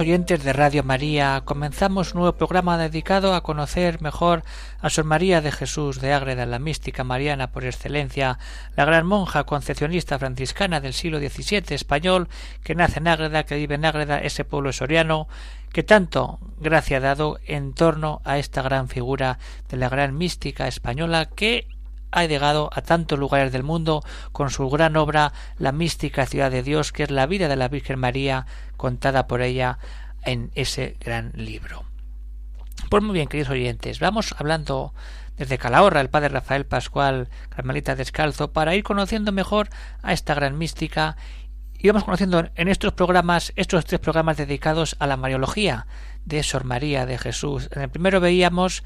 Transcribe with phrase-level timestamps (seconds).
[0.00, 4.44] Oyentes de Radio María, comenzamos un nuevo programa dedicado a conocer mejor
[4.80, 8.38] a Sor María de Jesús de Ágreda, la mística mariana por excelencia,
[8.76, 12.28] la gran monja concepcionista franciscana del siglo XVII español,
[12.64, 15.28] que nace en Ágreda, que vive en Ágreda, ese pueblo soriano,
[15.70, 20.66] que tanto gracia ha dado en torno a esta gran figura de la gran mística
[20.66, 21.68] española que
[22.10, 26.62] ha llegado a tantos lugares del mundo con su gran obra La mística ciudad de
[26.62, 29.78] Dios, que es la vida de la Virgen María contada por ella
[30.22, 31.84] en ese gran libro.
[32.88, 34.94] Pues muy bien, queridos oyentes, vamos hablando
[35.36, 39.68] desde Calahorra, el padre Rafael Pascual, Carmelita Descalzo, para ir conociendo mejor
[40.02, 41.16] a esta gran mística
[41.78, 45.86] y vamos conociendo en estos programas, estos tres programas dedicados a la Mariología
[46.26, 47.70] de Sor María de Jesús.
[47.72, 48.84] En el primero veíamos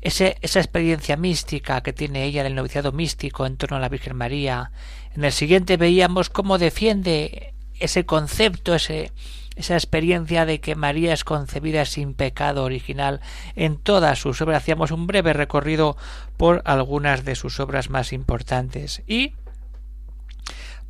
[0.00, 4.72] esa experiencia mística que tiene ella del noviciado místico en torno a la Virgen María.
[5.14, 11.84] En el siguiente veíamos cómo defiende ese concepto, esa experiencia de que María es concebida
[11.84, 13.20] sin pecado original
[13.56, 14.62] en todas sus obras.
[14.62, 15.96] Hacíamos un breve recorrido
[16.36, 19.02] por algunas de sus obras más importantes.
[19.06, 19.34] Y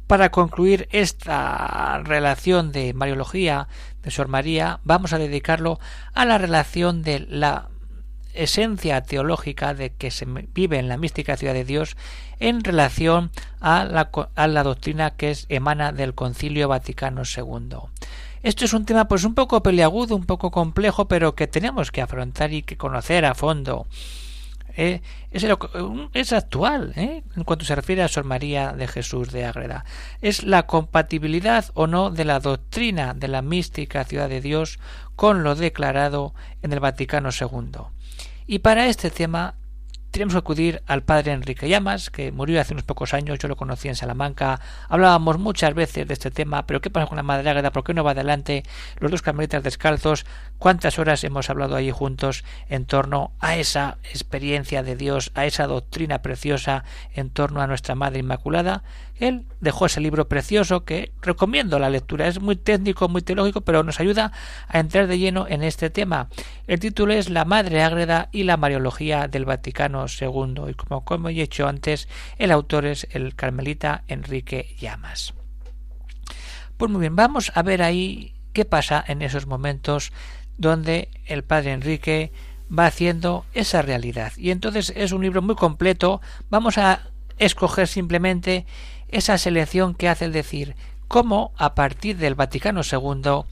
[0.07, 3.69] para concluir esta relación de Mariología
[4.03, 5.79] de Sor María, vamos a dedicarlo
[6.15, 7.69] a la relación de la
[8.35, 11.97] esencia teológica de que se vive en la mística ciudad de Dios
[12.39, 17.77] en relación a la, doctrina que es, emana del Concilio Vaticano II.
[18.43, 22.01] Esto es un tema pues un poco peleagudo, un poco complejo, pero que tenemos que
[22.01, 23.87] afrontar y que conocer a fondo.
[24.83, 25.45] Eh, es,
[26.15, 27.23] es, actual ¿eh?
[27.37, 29.85] en cuanto se refiere a Sor María de Jesús de Ágreda.
[30.23, 34.79] Es la compatibilidad o no de la doctrina de la mística ciudad de Dios
[35.17, 36.33] con lo declarado
[36.63, 37.83] en el Vaticano II.
[38.47, 39.57] Y para este tema
[40.11, 43.57] tenemos que acudir al padre Enrique Llamas, que murió hace unos pocos años, yo lo
[43.57, 47.49] conocí en Salamanca, hablábamos muchas veces de este tema, pero ¿qué pasa con la Madre
[47.49, 47.71] Ágreda?
[47.71, 48.65] ¿Por qué no va adelante?
[48.99, 50.27] Los dos carmelitas descalzos,
[50.61, 55.67] ¿cuántas horas hemos hablado allí juntos en torno a esa experiencia de Dios, a esa
[55.67, 56.85] doctrina preciosa
[57.15, 58.85] en torno a nuestra Madre Inmaculada?
[59.17, 62.29] Él dejó ese libro precioso que recomiendo la lectura.
[62.29, 64.33] Es muy técnico, muy teológico, pero nos ayuda
[64.69, 66.29] a entrar de lleno en este tema.
[66.67, 70.71] El título es La Madre Ágreda y la Mariología del Vaticano II.
[70.71, 72.07] Y como, como he dicho antes,
[72.39, 75.35] el autor es el carmelita Enrique Llamas.
[76.77, 80.13] Pues muy bien, vamos a ver ahí qué pasa en esos momentos
[80.61, 82.33] donde el padre Enrique
[82.71, 84.33] va haciendo esa realidad.
[84.37, 86.21] Y entonces es un libro muy completo.
[86.51, 87.01] Vamos a
[87.39, 88.67] escoger simplemente
[89.09, 90.77] esa selección que hace el decir
[91.09, 93.45] cómo a partir del Vaticano II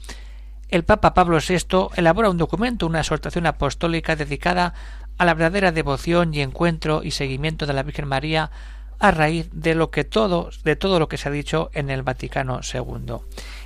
[0.69, 4.75] el Papa Pablo VI elabora un documento, una exhortación apostólica dedicada
[5.17, 8.51] a la verdadera devoción y encuentro y seguimiento de la Virgen María
[8.99, 12.03] a raíz de lo que todo, de todo lo que se ha dicho en el
[12.03, 13.15] Vaticano II.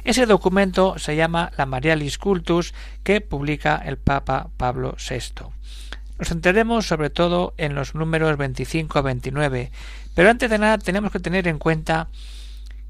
[0.03, 2.73] Ese documento se llama la Marialis Cultus
[3.03, 5.45] que publica el Papa Pablo VI.
[6.19, 9.71] Nos centraremos sobre todo en los números 25 a 29,
[10.13, 12.09] pero antes de nada tenemos que tener en cuenta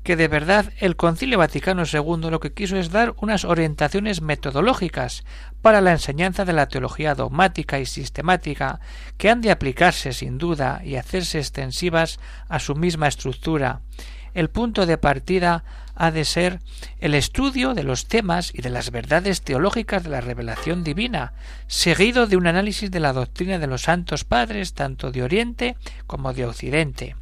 [0.04, 5.24] que de verdad el Concilio Vaticano II lo que quiso es dar unas orientaciones metodológicas
[5.64, 8.82] para la enseñanza de la teología dogmática y sistemática
[9.18, 12.20] que han de aplicarse sin duda y hacerse extensivas
[12.50, 13.80] a su misma estructura.
[14.34, 15.64] El punto de partida
[15.96, 16.60] ha de ser
[17.00, 21.32] el estudio de los temas y de las verdades teológicas de la revelación divina,
[21.68, 26.34] seguido de un análisis de la doctrina de los santos padres tanto de Oriente como
[26.34, 27.16] de Occidente.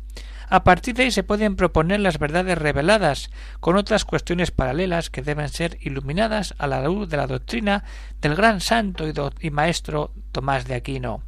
[0.51, 3.30] A partir de ahí se pueden proponer las verdades reveladas,
[3.62, 7.86] con otras cuestiones paralelas que deben ser iluminadas a la luz de la doctrina
[8.19, 9.06] del gran santo
[9.39, 11.24] y, maestro Tomás de Aquino,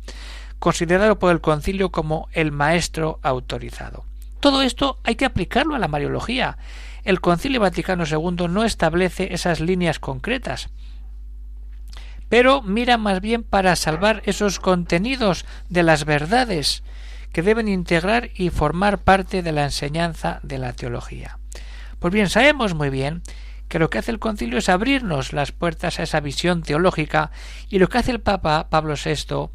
[0.59, 4.03] considerado por el concilio como el maestro autorizado.
[4.41, 6.57] Todo esto hay que aplicarlo a la Mariología.
[7.05, 10.69] El Concilio Vaticano II no establece esas líneas concretas,
[12.27, 16.83] pero mira más bien para salvar esos contenidos de las verdades
[17.33, 21.39] que deben integrar y formar parte de la enseñanza de la teología.
[21.99, 23.21] Pues bien, sabemos muy bien
[23.67, 27.31] que lo que hace el concilio es abrirnos las puertas a esa visión teológica
[27.69, 29.49] y lo que hace el Papa Pablo VI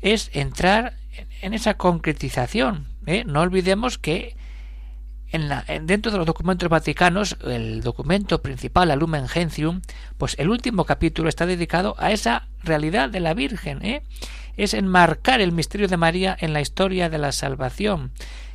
[0.00, 0.94] es entrar
[1.42, 2.88] en esa concretización.
[3.06, 3.24] ¿eh?
[3.26, 4.34] No olvidemos que
[5.32, 9.80] en dentro de los documentos vaticanos, el documento principal, Lumen Gentium,
[10.18, 14.02] pues el último capítulo está dedicado a esa realidad de la Virgen, ¿eh?
[14.56, 18.10] es enmarcar el misterio de María en la historia de la salvación.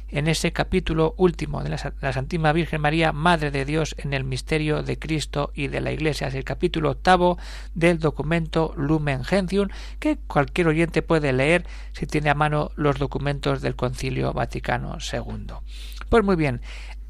[0.08, 4.24] En ese capítulo último de la, la Santísima Virgen María, Madre de Dios en el
[4.24, 7.40] misterio de Cristo y de la Iglesia, es el capítulo octavo
[7.74, 9.70] del documento Lumen Gentium,
[10.00, 15.56] que cualquier oyente puede leer si tiene a mano los documentos del Concilio Vaticano II.
[16.16, 16.62] Pues muy bien,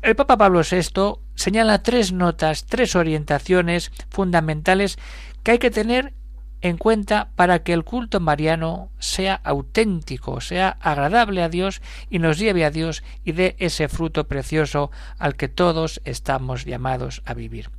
[0.02, 4.98] el Papa Pablo VI señala tres notas, tres orientaciones fundamentales
[5.44, 6.16] que hay que tener
[6.62, 12.40] en cuenta para que el culto mariano sea auténtico, sea agradable a Dios y nos
[12.40, 17.69] lleve a Dios y dé ese fruto precioso al que todos estamos llamados a vivir.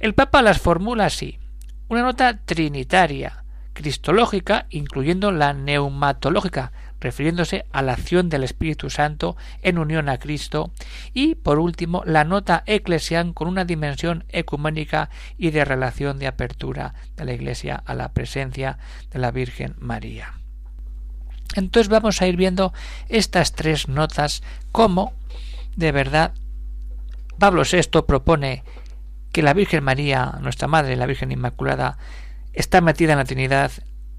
[0.00, 1.38] El Papa las formula así.
[1.88, 9.78] Una nota trinitaria, cristológica, incluyendo la neumatológica, refiriéndose a la acción del Espíritu Santo en
[9.78, 10.72] unión a Cristo,
[11.12, 16.94] y por último la nota eclesial con una dimensión ecuménica y de relación de apertura
[17.16, 18.78] de la Iglesia a la presencia
[19.10, 20.34] de la Virgen María.
[21.54, 22.72] Entonces vamos a ir viendo
[23.08, 25.12] estas tres notas como
[25.76, 26.32] de verdad
[27.38, 28.62] Pablo VI propone
[29.32, 31.98] que la Virgen María, nuestra Madre, la Virgen Inmaculada,
[32.52, 33.72] está metida en la Trinidad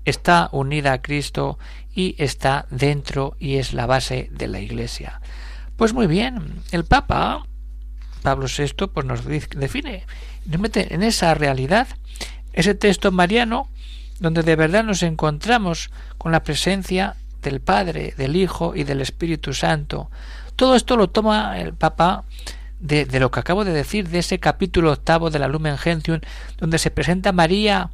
[0.05, 1.57] está unida a Cristo
[1.93, 5.21] y está dentro y es la base de la Iglesia.
[5.75, 7.45] Pues muy bien, el Papa
[8.23, 10.05] Pablo VI pues nos define,
[10.45, 11.87] nos mete en esa realidad,
[12.53, 13.69] ese texto mariano
[14.19, 19.53] donde de verdad nos encontramos con la presencia del Padre, del Hijo y del Espíritu
[19.53, 20.09] Santo.
[20.55, 22.23] Todo esto lo toma el Papa
[22.79, 26.21] de, de, lo que acabo de decir, de ese capítulo octavo de la Lumen Gentium,
[26.57, 27.89] donde se presenta María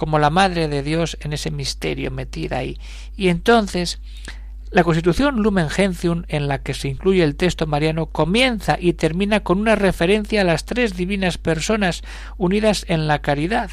[0.00, 2.78] como la Madre de Dios en ese misterio metida ahí.
[3.18, 4.00] Y entonces
[4.70, 9.40] la Constitución Lumen Gentium, en la que se incluye el texto mariano, comienza y termina
[9.40, 12.00] con una referencia a las tres divinas personas
[12.38, 13.70] unidas en la caridad.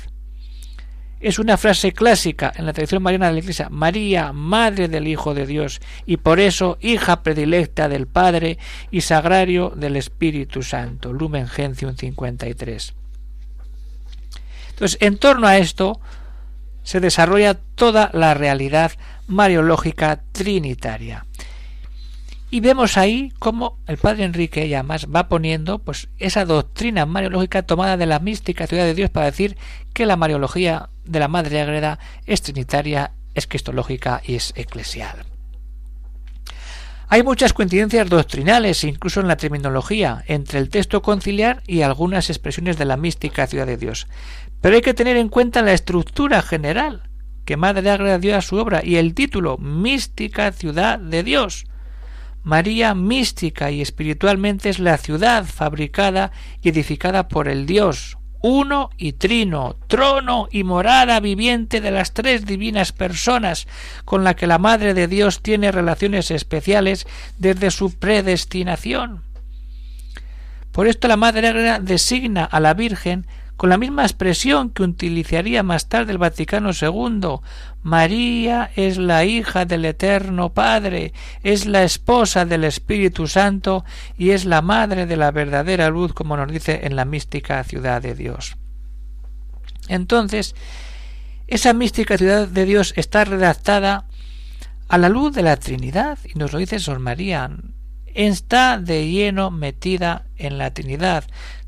[1.21, 5.33] Es una frase clásica en la tradición mariana de la Iglesia, María, Madre del Hijo
[5.33, 8.57] de Dios, y por eso hija predilecta del Padre
[8.91, 11.13] y sagrario del Espíritu Santo.
[11.13, 13.06] Lumen Gentium 53.
[14.77, 15.99] Entonces, en torno a esto
[16.83, 18.91] se desarrolla toda la realidad
[19.25, 21.25] mariológica trinitaria.
[22.51, 27.97] Y vemos ahí cómo el padre Enrique Llamas va poniendo pues esa doctrina mariológica tomada
[27.97, 29.57] de la mística ciudad de Dios para decir
[29.93, 31.97] que la mariología de la Madre Agreda
[32.27, 35.25] es trinitaria, es cristológica y es eclesial.
[37.09, 42.77] Hay muchas coincidencias doctrinales, incluso en la terminología, entre el texto conciliar y algunas expresiones
[42.77, 44.07] de la mística ciudad de Dios.
[44.61, 47.03] Pero hay que tener en cuenta la estructura general
[47.45, 51.65] que Madre Agra dio a su obra y el título Mística Ciudad de Dios.
[52.43, 56.31] María mística y espiritualmente es la ciudad fabricada
[56.61, 62.45] y edificada por el Dios, uno y trino, trono y morada viviente de las tres
[62.45, 63.67] divinas personas,
[64.05, 67.07] con la que la Madre de Dios tiene relaciones especiales
[67.37, 69.23] desde su predestinación.
[70.71, 73.25] Por esto la Madre Agra designa a la Virgen
[73.57, 77.39] con la misma expresión que utilizaría más tarde el Vaticano II.
[77.81, 81.11] María es la hija del Eterno Padre,
[81.41, 83.83] es la esposa del Espíritu Santo
[84.15, 88.01] y es la madre de la verdadera luz, como nos dice en la mística ciudad
[88.01, 88.57] de Dios.
[89.87, 90.53] Entonces,
[91.47, 94.05] esa mística ciudad de Dios está redactada
[94.87, 97.49] a la luz de la Trinidad, y nos lo dice Sor María,
[98.13, 101.23] está de lleno metida en la Trinidad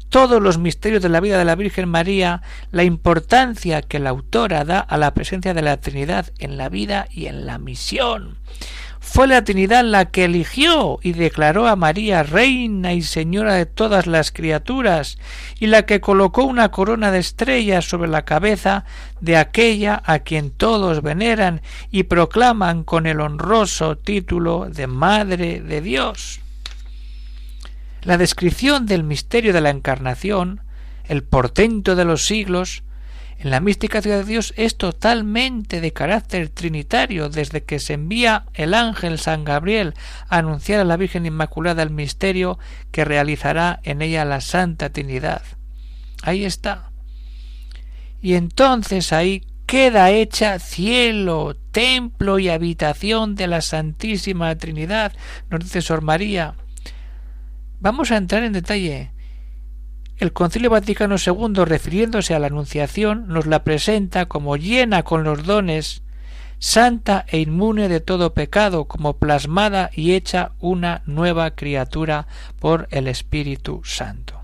[0.09, 4.65] todos los misterios de la vida de la Virgen María, la importancia que la autora
[4.65, 8.37] da a la presencia de la Trinidad en la vida y en la misión.
[8.99, 14.07] Fue la Trinidad la que eligió y declaró a María reina y señora de todas
[14.07, 15.17] las criaturas,
[15.59, 18.85] y la que colocó una corona de estrellas sobre la cabeza
[19.21, 21.61] de aquella a quien todos veneran
[21.91, 26.41] y proclaman con el honroso título de Madre de Dios.
[28.01, 30.61] La descripción del misterio de la encarnación,
[31.05, 32.83] el portento de los siglos,
[33.39, 38.45] en la mística ciudad de Dios es totalmente de carácter trinitario desde que se envía
[38.53, 39.93] el ángel San Gabriel
[40.27, 42.59] a anunciar a la Virgen Inmaculada el misterio
[42.91, 45.41] que realizará en ella la Santa Trinidad.
[46.21, 46.91] Ahí está.
[48.21, 55.13] Y entonces ahí queda hecha cielo, templo y habitación de la Santísima Trinidad,
[55.49, 56.55] nos dice Sor María.
[57.79, 59.11] Vamos a entrar en detalle.
[60.17, 65.45] El Concilio Vaticano II, refiriéndose a la Anunciación, nos la presenta como llena con los
[65.45, 66.03] dones
[66.59, 72.27] santa e inmune de todo pecado, como plasmada y hecha una nueva criatura
[72.59, 74.41] por el Espíritu Santo.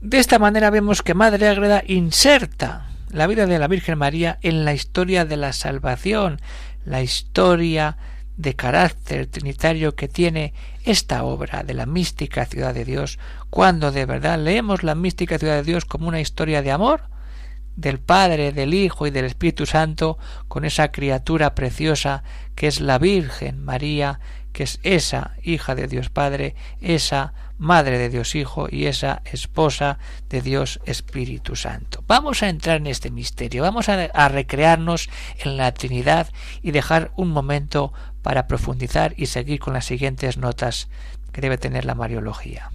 [0.00, 4.64] De esta manera vemos que Madre Ágreda inserta la vida de la Virgen María en
[4.64, 6.40] la historia de la salvación,
[6.86, 7.98] la historia
[8.42, 10.52] de carácter trinitario que tiene
[10.84, 13.18] esta obra de la mística ciudad de Dios,
[13.50, 17.04] cuando de verdad leemos la mística ciudad de Dios como una historia de amor
[17.76, 20.18] del Padre, del Hijo y del Espíritu Santo
[20.48, 24.18] con esa criatura preciosa que es la Virgen María,
[24.52, 29.98] que es esa hija de Dios Padre, esa madre de Dios Hijo y esa esposa
[30.28, 32.02] de Dios Espíritu Santo.
[32.08, 35.08] Vamos a entrar en este misterio, vamos a, a recrearnos
[35.38, 36.28] en la Trinidad
[36.60, 40.88] y dejar un momento para profundizar y seguir con las siguientes notas
[41.32, 42.70] que debe tener la Mariología.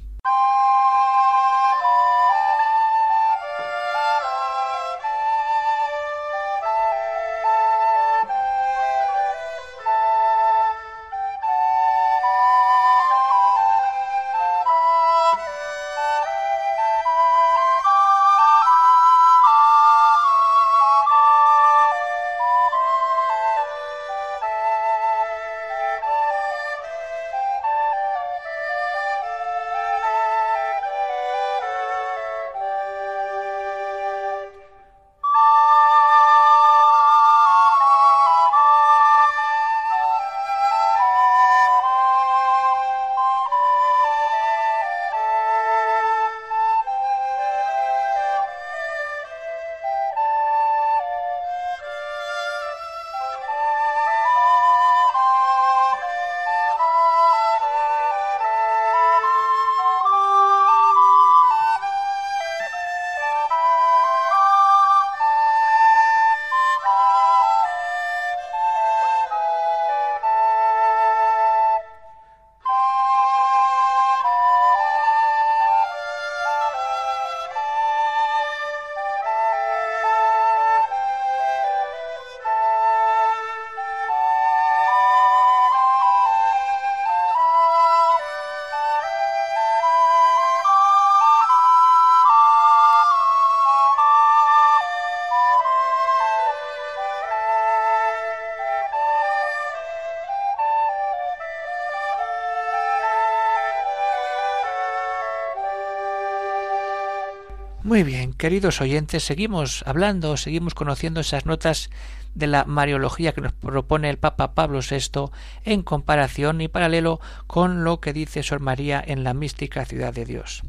[107.97, 111.89] Muy bien, queridos oyentes, seguimos hablando, seguimos conociendo esas notas
[112.35, 115.31] de la Mariología que nos propone el Papa Pablo VI
[115.63, 120.25] en comparación y paralelo con lo que dice Sor María en la mística ciudad de
[120.25, 120.61] Dios.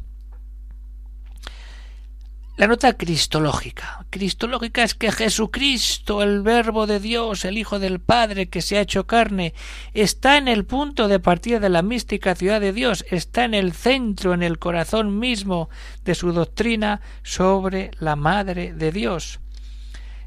[2.59, 4.05] La nota cristológica.
[4.09, 8.81] Cristológica es que Jesucristo, el Verbo de Dios, el Hijo del Padre que se ha
[8.81, 9.53] hecho carne,
[9.93, 13.71] está en el punto de partida de la mística ciudad de Dios, está en el
[13.71, 15.69] centro, en el corazón mismo
[16.03, 19.39] de su doctrina sobre la Madre de Dios.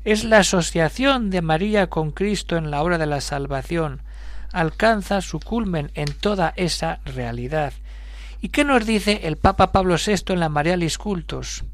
[0.02, 4.00] Es la asociación de María con Cristo en la obra de la salvación.
[4.52, 7.74] Alcanza su culmen en toda esa realidad.
[8.40, 11.64] ¿Y qué nos dice el Papa Pablo VI en la Marialis Cultos?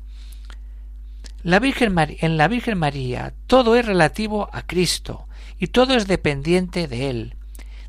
[1.44, 1.50] En
[2.36, 5.28] la Virgen María todo es relativo a Cristo
[5.58, 7.34] y todo es dependiente de Él.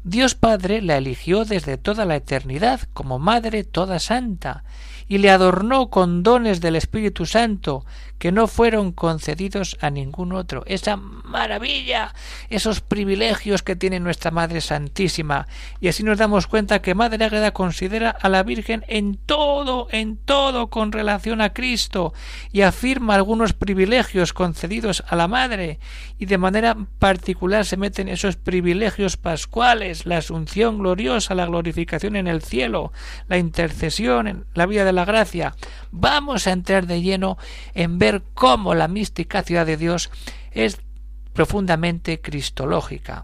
[0.04, 4.64] Dios Padre la eligió desde toda la eternidad como Madre toda santa
[5.10, 7.84] y le adornó con dones del Espíritu Santo
[8.20, 10.64] que no fueron concedidos a ningún otro.
[10.68, 12.14] Esa maravilla,
[12.50, 15.48] esos privilegios que tiene nuestra Madre Santísima.
[15.80, 20.18] Y así nos damos cuenta que Madre Ágreda considera a la Virgen en todo, en
[20.18, 22.14] todo con relación a Cristo
[22.52, 25.80] y afirma algunos privilegios concedidos a la Madre
[26.20, 32.28] y de manera particular se meten esos privilegios pascuales, la asunción gloriosa, la glorificación en
[32.28, 32.92] el cielo,
[33.30, 35.56] la intercesión en la vida de la gracia.
[35.92, 37.38] Vamos a entrar de lleno
[37.74, 40.10] en ver cómo la mística ciudad de Dios
[40.52, 40.80] es
[41.34, 43.24] profundamente cristológica.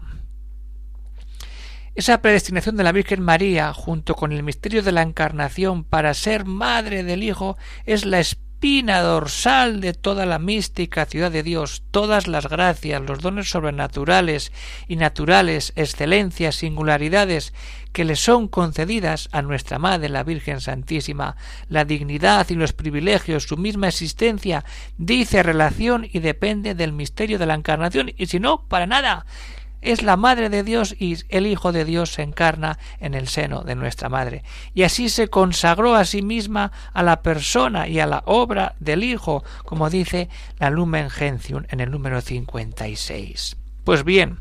[1.94, 6.44] Esa predestinación de la Virgen María, junto con el misterio de la Encarnación para ser
[6.44, 7.56] madre del Hijo,
[7.86, 8.20] es la
[8.56, 14.50] espina dorsal de toda la mística ciudad de Dios, todas las gracias, los dones sobrenaturales
[14.88, 17.52] y naturales, excelencias, singularidades
[17.92, 21.36] que le son concedidas a nuestra Madre la Virgen Santísima,
[21.68, 24.64] la dignidad y los privilegios, su misma existencia,
[24.96, 29.26] dice relación y depende del misterio de la Encarnación, y si no, para nada
[29.86, 33.62] es la Madre de Dios y el Hijo de Dios se encarna en el seno
[33.62, 34.42] de nuestra Madre.
[34.74, 39.04] Y así se consagró a sí misma a la persona y a la obra del
[39.04, 40.28] Hijo, como dice
[40.58, 43.56] la Lumen Gentium en el número 56.
[43.84, 44.40] Pues bien,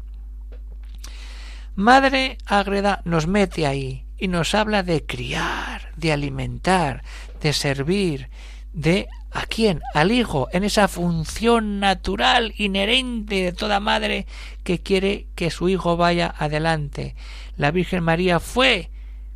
[1.75, 7.04] Madre Ágreda nos mete ahí y nos habla de criar, de alimentar,
[7.42, 8.30] de servir,
[8.74, 9.82] de ¿A quién?
[9.94, 14.27] Al hijo, en esa función natural, inherente de toda madre
[14.63, 17.15] que quiere que su hijo vaya adelante.
[17.58, 18.92] La Virgen María fue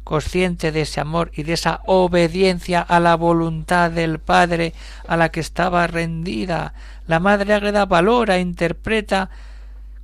[0.06, 4.74] consciente de ese amor y de esa obediencia a la voluntad del Padre
[5.06, 6.74] a la que estaba rendida.
[7.06, 9.29] La Madre Ágreda valora, interpreta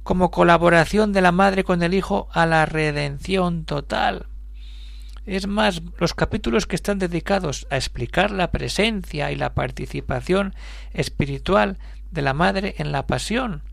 [0.04, 4.26] como colaboración de la Madre con el Hijo a la redención total.
[5.26, 10.54] Es más, los capítulos que están dedicados a explicar la presencia y la participación
[10.94, 11.78] espiritual
[12.12, 13.64] de la Madre en la Pasión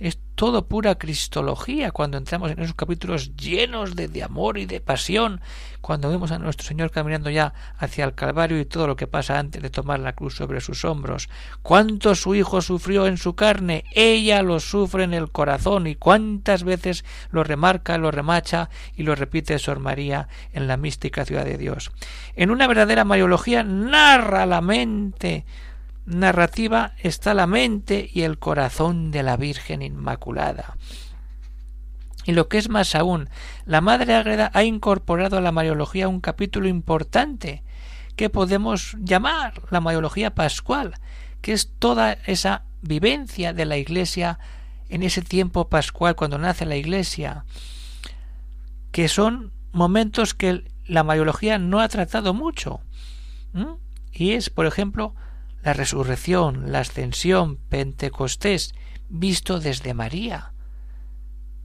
[0.00, 5.42] es todo pura cristología cuando entramos en esos capítulos llenos de, amor y de pasión,
[5.82, 9.38] cuando vemos a nuestro Señor caminando ya hacia el Calvario y todo lo que pasa
[9.38, 11.28] antes de tomar la cruz sobre sus hombros.
[11.60, 16.64] Cuánto su Hijo sufrió en su carne, ella lo sufre en el corazón y cuántas
[16.64, 21.58] veces lo remarca, lo remacha y lo repite Sor María en la mística ciudad de
[21.58, 21.92] Dios.
[22.34, 25.44] En una verdadera mariología narra la mente
[26.06, 30.76] narrativa está la mente y el corazón de la Virgen Inmaculada.
[32.24, 33.28] Y lo que es más aún,
[33.64, 37.64] la Madre Ágreda ha incorporado a la Mariología un capítulo importante
[38.16, 40.94] que podemos llamar la Mariología Pascual,
[41.40, 44.38] que es toda esa vivencia de la Iglesia
[44.88, 47.44] en ese tiempo pascual cuando nace la Iglesia,
[48.92, 52.80] que son momentos que la Mariología no ha tratado mucho.
[54.12, 55.14] Y es, por ejemplo,
[55.62, 58.74] la resurrección, la ascensión, Pentecostés,
[59.08, 60.52] visto desde María,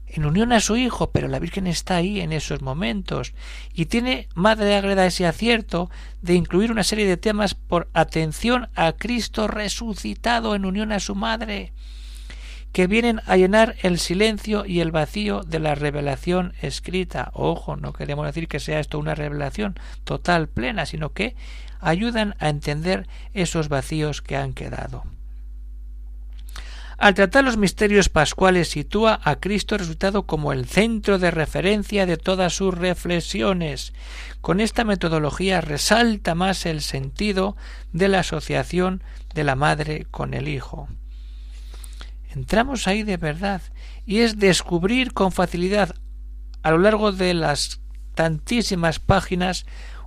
[0.08, 3.34] en unión a su Hijo, pero la Virgen está ahí en esos momentos
[3.74, 5.90] y tiene Madre Agreda ese acierto
[6.22, 11.16] de incluir una serie de temas por atención a Cristo resucitado en unión a su
[11.16, 11.74] Madre,
[12.72, 17.32] que vienen a llenar el silencio y el vacío de la revelación escrita.
[17.34, 21.36] Ojo, no queremos decir que sea esto una revelación total, plena, sino que
[21.86, 25.04] ayudan a entender esos vacíos que han quedado.
[26.98, 32.16] Al tratar los misterios pascuales sitúa a Cristo resucitado como el centro de referencia de
[32.18, 33.94] todas sus reflexiones.
[34.40, 37.58] Con esta metodología resalta más el sentido
[37.92, 40.88] de la asociación de la madre con el hijo.
[42.34, 43.62] Entramos ahí de verdad
[44.06, 45.96] y es descubrir con facilidad
[46.64, 47.82] a lo largo de las
[48.16, 49.66] tantísimas páginas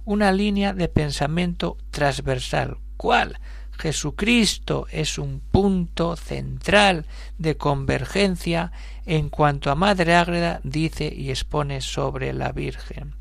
[0.08, 2.78] una línea de pensamiento transversal.
[2.96, 3.38] ¿Cuál?
[3.78, 7.04] Jesucristo es un punto central
[7.36, 8.72] de convergencia
[9.04, 13.16] en cuanto a Madre Ágreda dice y expone sobre la Virgen.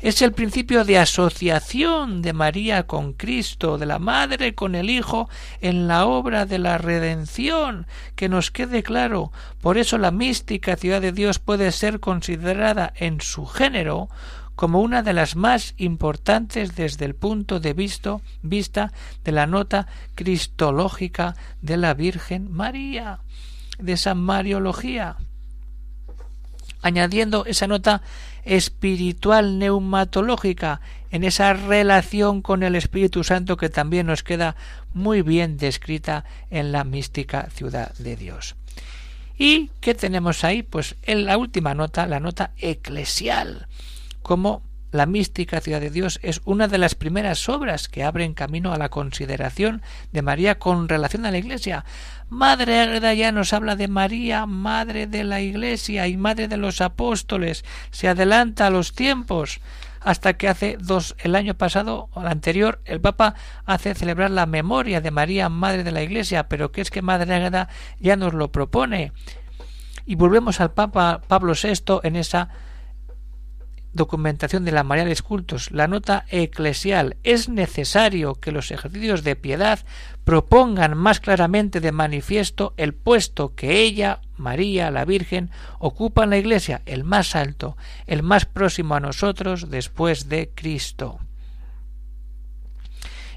[0.00, 5.30] Es el principio de asociación de María con Cristo, de la Madre con el Hijo,
[5.60, 7.86] en la obra de la redención,
[8.16, 9.30] que nos quede claro.
[9.60, 14.08] Por eso la mística ciudad de Dios puede ser considerada en su género
[14.56, 18.92] como una de las más importantes desde el punto de vista, vista
[19.22, 23.20] de la nota cristológica de la Virgen María,
[23.78, 25.16] de esa Mariología,
[26.82, 28.02] añadiendo esa nota
[28.44, 34.56] espiritual neumatológica en esa relación con el Espíritu Santo que también nos queda
[34.94, 38.56] muy bien descrita en la mística ciudad de Dios.
[39.38, 40.62] ¿Y qué tenemos ahí?
[40.62, 43.66] Pues en la última nota, la nota eclesial,
[44.26, 44.60] como
[44.90, 48.76] la mística ciudad de Dios es una de las primeras obras que abren camino a
[48.76, 51.84] la consideración de María con relación a la Iglesia.
[52.28, 56.80] Madre Ágreda ya nos habla de María, madre de la Iglesia y madre de los
[56.80, 57.64] apóstoles.
[57.92, 59.60] Se adelanta a los tiempos
[60.00, 64.46] hasta que hace dos el año pasado o el anterior el Papa hace celebrar la
[64.46, 67.68] memoria de María, madre de la Iglesia, pero que es que Madre Ágreda
[68.00, 69.12] ya nos lo propone.
[70.04, 72.48] Y volvemos al Papa Pablo VI en esa
[73.96, 79.34] documentación de la María de Cultos, la nota eclesial, es necesario que los ejercicios de
[79.34, 79.80] piedad
[80.24, 86.38] propongan más claramente de manifiesto el puesto que ella, María, la Virgen, ocupa en la
[86.38, 91.18] Iglesia, el más alto, el más próximo a nosotros después de Cristo.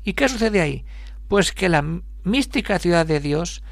[0.03, 0.85] ¿Y qué sucede ahí?
[1.27, 1.83] Pues que la
[2.23, 3.63] mística ciudad de Dios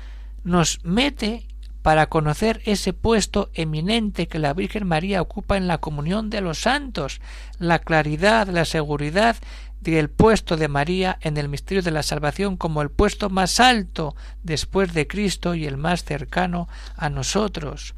[0.43, 1.47] nos mete
[1.87, 6.59] para conocer ese puesto eminente que la Virgen María ocupa en la comunión de los
[6.59, 7.21] santos,
[7.59, 9.37] la claridad, la seguridad
[9.79, 14.17] del puesto de María en el misterio de la salvación como el puesto más alto
[14.43, 17.95] después de Cristo y el más cercano a nosotros.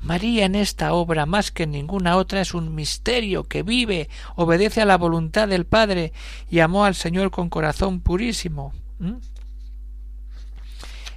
[0.00, 4.82] María en esta obra más que en ninguna otra es un misterio que vive, obedece
[4.82, 6.12] a la voluntad del Padre
[6.50, 8.72] y amó al Señor con corazón purísimo.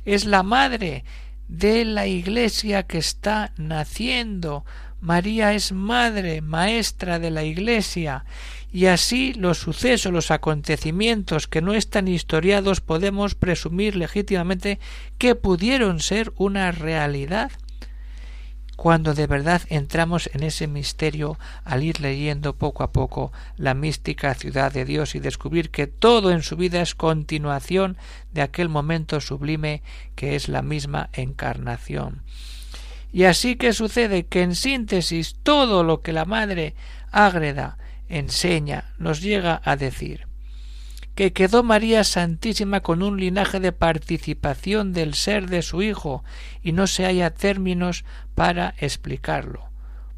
[0.06, 1.04] Es la madre
[1.50, 4.64] de la Iglesia que está naciendo.
[5.02, 8.24] María es madre, maestra de la Iglesia,
[8.72, 14.80] y así los sucesos, los acontecimientos que no están historiados podemos presumir legítimamente
[15.18, 17.52] que pudieron ser una realidad
[18.80, 24.34] cuando de verdad entramos en ese misterio al ir leyendo poco a poco la mística
[24.36, 27.98] ciudad de Dios y descubrir que todo en su vida es continuación
[28.32, 29.82] de aquel momento sublime
[30.16, 32.22] que es la misma encarnación.
[33.12, 36.74] Y así que sucede que en síntesis todo lo que la Madre
[37.12, 40.29] Ágreda enseña nos llega a decir
[41.20, 46.24] que quedó María Santísima con un linaje de participación del ser de su Hijo,
[46.64, 48.06] y no se haya términos
[48.36, 49.66] para explicarlo,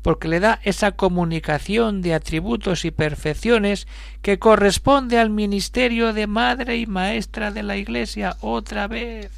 [0.04, 3.88] porque le da esa comunicación de atributos y perfecciones
[4.22, 9.32] que corresponde al ministerio de madre y maestra de la Iglesia otra vez.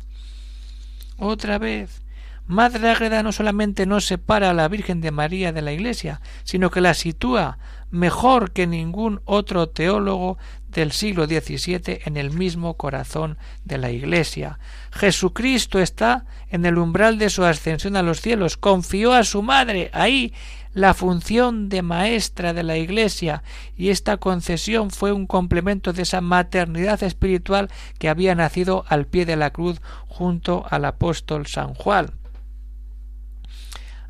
[1.15, 2.01] Otra vez.
[2.45, 6.69] Madre Ágreda no solamente no separa a la Virgen de María de la Iglesia, sino
[6.71, 7.57] que la sitúa
[7.93, 14.57] mejor que ningún otro teólogo del siglo XVII en el mismo corazón de la Iglesia.
[14.91, 19.91] Jesucristo está en el umbral de su ascensión a los cielos, confió a su madre
[19.93, 20.33] ahí
[20.73, 23.43] la función de maestra de la Iglesia,
[23.77, 29.27] y esta concesión fue un complemento de esa maternidad espiritual que había nacido al pie
[29.27, 32.07] de la cruz junto al apóstol San Juan.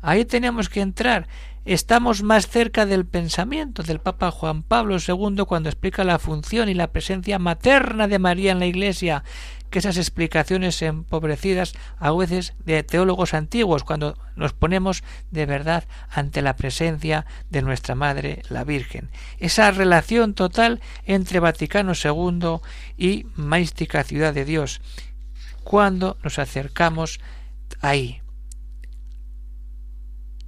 [0.00, 1.28] Ahí tenemos que entrar
[1.64, 6.74] estamos más cerca del pensamiento del Papa Juan Pablo II cuando explica la función y
[6.74, 9.24] la presencia materna de María en la Iglesia
[9.70, 16.42] que esas explicaciones empobrecidas a veces de teólogos antiguos cuando nos ponemos de verdad ante
[16.42, 19.10] la presencia de nuestra Madre la Virgen.
[19.38, 22.60] Esa relación total entre Vaticano II
[22.98, 24.80] y Maística Ciudad de Dios
[25.64, 27.20] cuando nos acercamos
[27.80, 28.20] ahí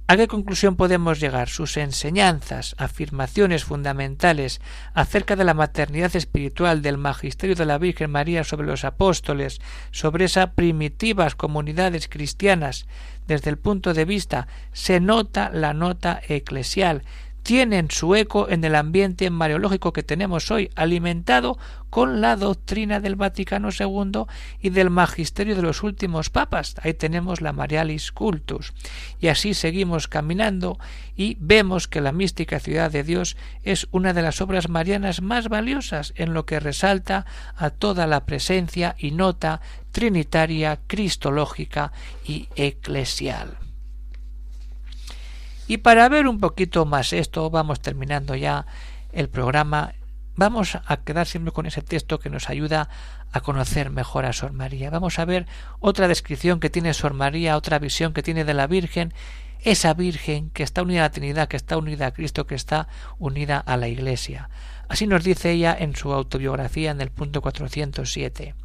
[0.09, 1.49] ¿A qué conclusión podemos llegar?
[1.49, 4.61] Sus enseñanzas, afirmaciones fundamentales
[4.93, 9.59] acerca de la maternidad espiritual del magisterio de la Virgen María sobre los apóstoles,
[9.91, 12.85] sobre esas primitivas comunidades cristianas,
[13.27, 17.03] desde el punto de vista se nota la nota eclesial,
[17.47, 21.57] tienen su eco en el ambiente mariológico que tenemos hoy, alimentado
[21.89, 24.25] con la doctrina del Vaticano II
[24.59, 26.75] y del magisterio de los últimos papas.
[26.83, 28.73] Ahí tenemos la Marialis Cultus.
[29.21, 30.77] Y así seguimos caminando
[31.15, 35.47] y vemos que la mística ciudad de Dios es una de las obras marianas más
[35.47, 39.61] valiosas en lo que resalta a toda la presencia y nota
[39.93, 41.93] trinitaria, cristológica
[42.25, 43.66] y eclesial.
[45.67, 48.65] Y para ver un poquito más esto, vamos terminando ya
[49.11, 49.93] el programa.
[50.35, 52.89] Vamos a quedar siempre con ese texto que nos ayuda
[53.33, 54.89] a conocer mejor a Sor María.
[54.89, 55.45] Vamos a ver
[55.79, 59.13] otra descripción que tiene Sor María, otra visión que tiene de la Virgen,
[59.61, 62.87] esa Virgen que está unida a la Trinidad, que está unida a Cristo, que está
[63.19, 64.49] unida a la Iglesia.
[64.87, 68.55] Así nos dice ella en su autobiografía en el punto 407.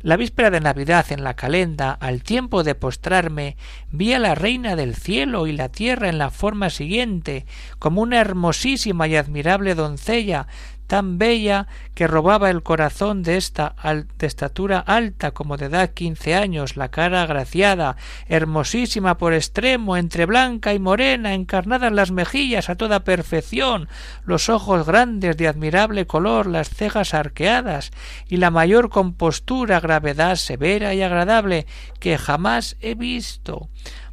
[0.00, 3.56] La víspera de Navidad en la calenda, al tiempo de postrarme,
[3.90, 7.46] vi a la reina del cielo y la tierra en la forma siguiente,
[7.80, 10.46] como una hermosísima y admirable doncella,
[10.88, 13.76] tan bella que robaba el corazón de esta
[14.18, 17.96] de estatura alta como de edad quince años, la cara agraciada,
[18.26, 23.88] hermosísima por extremo, entre blanca y morena, encarnadas las mejillas a toda perfección,
[24.24, 27.90] los ojos grandes de admirable color, las cejas arqueadas,
[28.26, 31.66] y la mayor compostura, gravedad severa y agradable
[32.00, 33.68] que jamás he visto.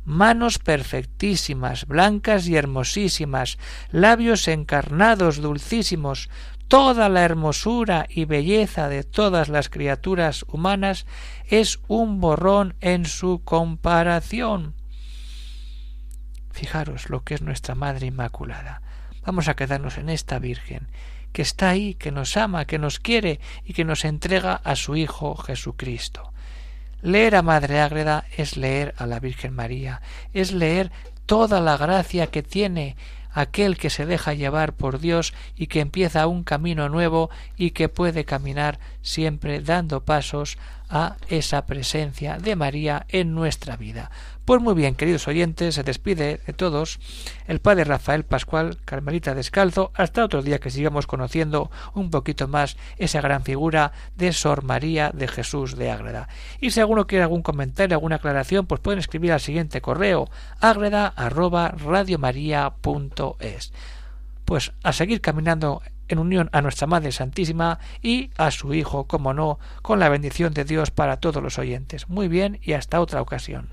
[0.05, 3.57] Manos perfectísimas, blancas y hermosísimas,
[3.89, 6.29] labios encarnados, dulcísimos,
[6.67, 11.05] toda la hermosura y belleza de todas las criaturas humanas
[11.47, 14.73] es un borrón en su comparación.
[16.51, 18.81] Fijaros lo que es nuestra Madre Inmaculada.
[19.25, 20.87] Vamos a quedarnos en esta Virgen,
[21.33, 24.95] que está ahí, que nos ama, que nos quiere y que nos entrega a su
[24.95, 26.31] Hijo Jesucristo.
[27.01, 30.01] Leer a Madre Ágreda es leer a la Virgen María,
[30.33, 30.91] es leer
[31.25, 32.95] toda la gracia que tiene
[33.35, 37.89] aquel que se deja llevar por Dios y que empieza un camino nuevo y que
[37.89, 40.57] puede caminar siempre dando pasos
[40.89, 44.11] a esa presencia de María en nuestra vida.
[44.45, 46.99] Pues muy bien, queridos oyentes, se despide de todos
[47.47, 52.77] el padre Rafael Pascual, Carmelita Descalzo, hasta otro día que sigamos conociendo un poquito más
[52.97, 56.29] esa gran figura de Sor María de Jesús de Ágreda.
[56.61, 61.15] Y si alguno quiere algún comentario, alguna aclaración, pues pueden escribir al siguiente correo, arroba
[64.45, 69.33] Pues a seguir caminando en unión a nuestra Madre Santísima y a su Hijo, como
[69.33, 72.09] no, con la bendición de Dios para todos los oyentes.
[72.09, 73.69] Muy bien y hasta otra ocasión.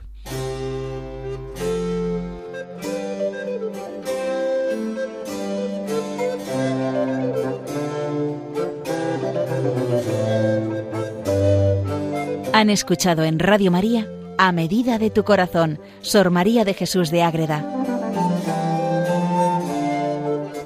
[12.55, 14.07] Han escuchado en Radio María
[14.39, 17.82] A Medida de tu Corazón, Sor María de Jesús de Ágreda,